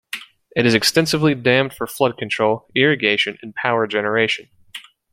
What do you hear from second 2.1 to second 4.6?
control, irrigation, and power generation.